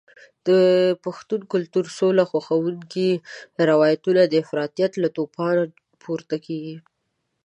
[0.47, 0.49] د
[1.03, 3.09] پښتون کلتور سوله خوښونکي
[3.69, 5.63] روایتونه د افراطیت له توپانه
[6.03, 6.75] پورته کېږي.